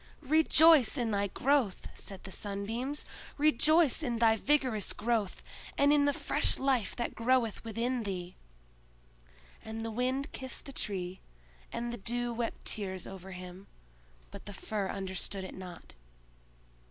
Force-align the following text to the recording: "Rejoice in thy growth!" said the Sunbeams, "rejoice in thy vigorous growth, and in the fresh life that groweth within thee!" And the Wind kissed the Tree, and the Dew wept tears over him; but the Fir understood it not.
"Rejoice 0.25 0.97
in 0.97 1.11
thy 1.11 1.27
growth!" 1.27 1.87
said 1.93 2.23
the 2.23 2.31
Sunbeams, 2.31 3.05
"rejoice 3.37 4.01
in 4.01 4.15
thy 4.15 4.35
vigorous 4.35 4.93
growth, 4.93 5.43
and 5.77 5.93
in 5.93 6.05
the 6.05 6.11
fresh 6.11 6.57
life 6.57 6.95
that 6.95 7.13
groweth 7.13 7.63
within 7.63 8.01
thee!" 8.01 8.35
And 9.63 9.85
the 9.85 9.91
Wind 9.91 10.31
kissed 10.31 10.65
the 10.65 10.73
Tree, 10.73 11.19
and 11.71 11.93
the 11.93 11.97
Dew 11.99 12.33
wept 12.33 12.65
tears 12.65 13.05
over 13.05 13.29
him; 13.29 13.67
but 14.31 14.47
the 14.47 14.53
Fir 14.53 14.89
understood 14.89 15.43
it 15.43 15.53
not. 15.53 15.93